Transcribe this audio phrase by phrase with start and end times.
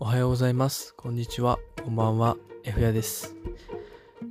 [0.00, 0.94] おはようございます。
[0.94, 1.58] こんにちは。
[1.84, 2.36] こんばんは。
[2.62, 3.34] F やです。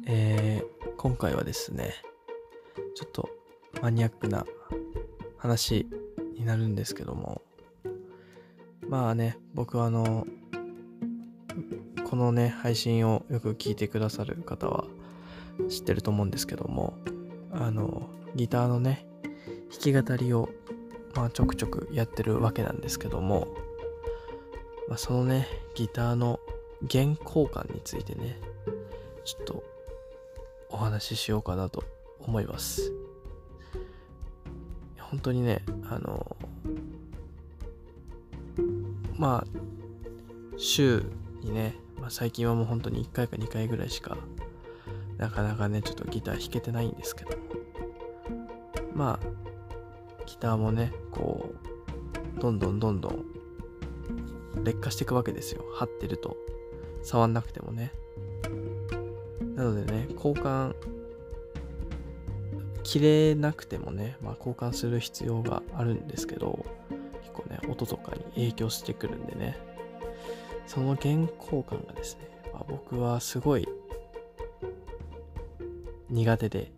[0.05, 1.93] えー、今回はですね、
[2.95, 3.29] ちょっと
[3.81, 4.45] マニアックな
[5.35, 5.85] 話
[6.37, 7.41] になるんですけども、
[8.87, 10.25] まあね、僕はあの、
[12.09, 14.85] このね、配信をよく聞いてくださる方は
[15.67, 16.93] 知ってると思うんですけども、
[17.51, 19.05] あの、ギターのね、
[19.69, 20.47] 弾き語りを、
[21.13, 23.49] まあ、ちょくちょくやってるわけなんですけども、
[24.87, 26.39] まあ、そのね、ギターの
[26.81, 28.39] 弦交換についてね、
[29.25, 29.63] ちょっと
[30.69, 31.83] お話ししようかなと
[32.19, 32.93] 思います。
[34.99, 36.37] 本当にね、あの、
[39.15, 41.03] まあ、週
[41.41, 44.17] にね、まあ、最近はもう本当に1回か2回ぐらいしか、
[45.17, 47.31] なかなかね、ちょっとギター弾けてないんですけど、
[48.93, 49.27] まあ、
[50.25, 51.53] ギターもね、こ
[52.35, 53.25] う、どんどんどんどん
[54.63, 55.63] 劣化していくわけですよ。
[55.73, 56.37] 張ってると。
[57.03, 57.91] 触んなくてもね。
[59.55, 60.75] なのでね、交換、
[62.83, 66.65] 切れなくてもね、まあ交換する必要があるんですけど、
[67.21, 69.57] 結構ね、音とかに影響してくるんでね、
[70.67, 73.67] その弦交換がですね、まあ、僕はすごい
[76.09, 76.71] 苦手で、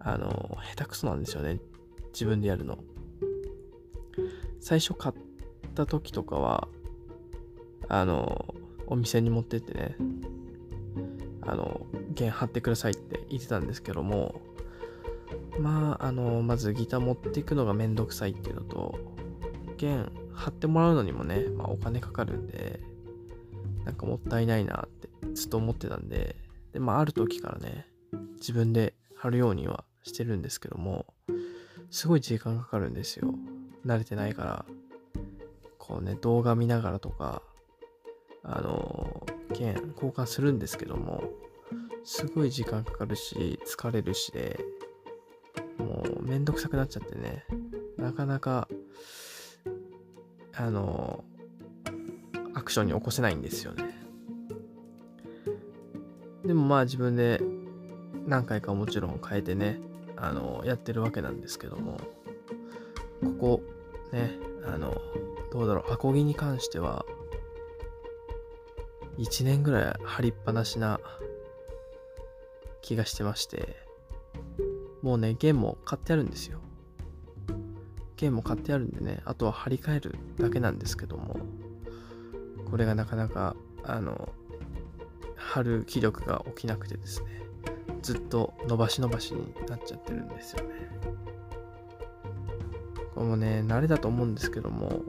[0.00, 1.60] あの、下手くそなんですよね。
[2.12, 2.78] 自分でやるの。
[4.60, 5.14] 最初買っ
[5.78, 6.68] た時とかは、
[7.88, 8.54] あの、
[8.86, 9.96] お店に持ってってね、
[11.42, 14.40] あの、弦貼ってくださいって言ってたんですけども、
[15.58, 18.98] まあ、あの、まずギター持っていくのがめんどくさいっていうのと、
[19.76, 22.80] 弦貼ってもらうのにもね、まあお金かかるんで、
[23.84, 26.36] なんかもったいないなってずっと思ってたんで、
[26.72, 27.86] で、まあある時からね、
[28.36, 31.06] 自分で貼るようにはしてるんですけども、
[31.90, 33.34] すごい時間かかるんですよ。
[33.86, 34.64] 慣れてないから。
[35.88, 37.42] こうね、動画見ながらとか、
[38.44, 41.24] あの、剣交換するんですけども、
[42.04, 44.60] すごい時間かかるし、疲れるしで、
[45.78, 47.44] もうめんどくさくなっちゃってね、
[47.96, 48.68] なかなか、
[50.54, 51.24] あの、
[52.54, 53.84] アクションに起こせないんですよね。
[56.44, 57.40] でもまあ自分で
[58.26, 59.80] 何回かもちろん変えてね、
[60.16, 61.98] あの、やってるわけなんですけども、
[63.22, 63.62] ここ、
[64.12, 64.38] ね、
[65.78, 67.04] ろう、アコギに関しては、
[69.18, 71.00] 1年ぐらい貼りっぱなしな
[72.82, 73.76] 気がしてまして、
[75.02, 76.60] もうね、弦も買ってあるんですよ。
[78.16, 81.36] 弦も買ってあるんでね、あとは張り替えるだけなんですけども、
[82.70, 84.28] これがなかなか、あの、
[85.36, 87.42] 貼る気力が起きなくてですね、
[88.02, 90.74] ずっと伸ばし伸ばしになっちゃってるんですよね。
[93.14, 95.02] これもね、慣れだと思うんですけども、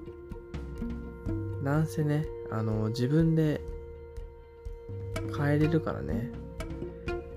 [1.64, 3.62] なんせね、あの、自分で
[5.38, 6.32] 変えれるからね、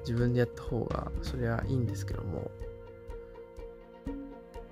[0.00, 2.50] 自分でやった方が、そりゃいいんですけども、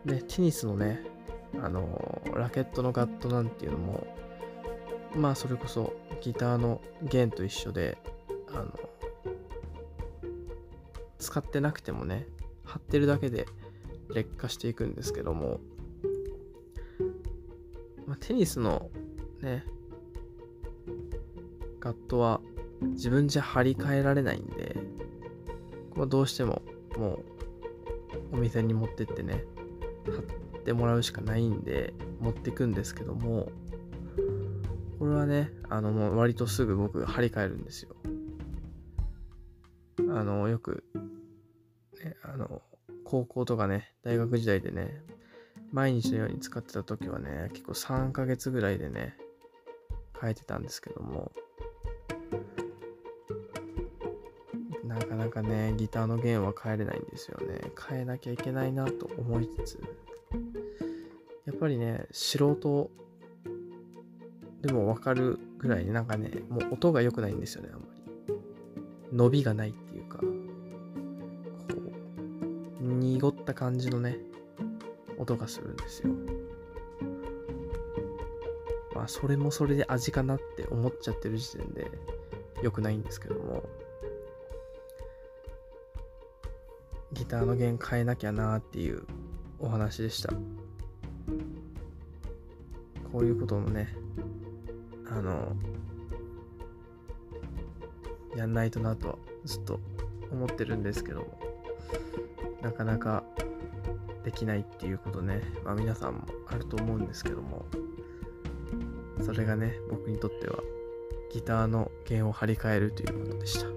[0.05, 1.00] ね、テニスのね、
[1.60, 4.06] あの、ラケットのガットなんていうのも、
[5.15, 7.99] まあ、それこそギターの弦と一緒で、
[8.53, 8.72] あの、
[11.19, 12.27] 使ってなくてもね、
[12.65, 13.47] 貼ってるだけで
[14.15, 15.60] 劣化していくんですけども、
[18.06, 18.91] まあ、テニスの
[19.43, 19.65] ね、
[21.81, 22.41] ガットは
[22.83, 24.77] 自分じゃ張り替えられないんで、
[25.97, 26.62] まあ、どうしても
[26.97, 27.19] も
[28.33, 29.45] うお店に持ってってね、
[30.06, 33.51] 貼ってもらうしかないんで持ってくんですけども、
[34.99, 37.97] これはね、あのもう割とすぐ僕張り替えるんですよ。
[39.99, 40.84] あの、よく、
[42.03, 42.62] ね、あの、
[43.05, 45.03] 高校とかね、大学時代でね、
[45.72, 49.17] 毎日のように使ってた時はね、結構3ヶ月ぐらいでね、
[50.20, 51.32] 変えてたんですけども、
[54.84, 57.60] なかなかね、ギターの弦は変えれないんですよね。
[57.88, 59.80] 変えなきゃいけないなと思いつつ、
[61.47, 62.91] やっぱりね、素人
[64.62, 68.00] でもわかるぐらいなんかね、もう音が良くないんですよね、あんまり。
[69.12, 70.27] 伸びがないっていうか、こ
[72.80, 74.18] う、濁った感じのね、
[75.18, 76.12] 音がするんですよ。
[79.00, 81.91] まあ、それもそれで味かなって思っちゃってる時点で
[82.62, 83.62] 良くないんですけども、
[87.14, 89.04] ギターの弦変えなきゃなっていう
[89.58, 90.34] お話でした。
[93.10, 93.97] こういうこともね、
[95.10, 95.56] あの、
[98.36, 99.80] やんないとなとはずっと
[100.30, 101.41] 思ってるんですけども、
[102.60, 103.24] なかなか
[104.24, 107.64] できないっていうことね、まあ皆さんもあると思うんですけども、
[109.32, 110.59] それがね、僕にとっては
[111.32, 113.68] ギターの弦を張り替えるということでした。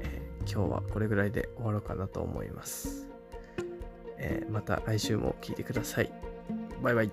[0.00, 3.06] えー、今日はこれぐらいで終わろうかなと思います。
[4.16, 6.10] えー、また来週も聴いてください。
[6.82, 7.10] バイバイ。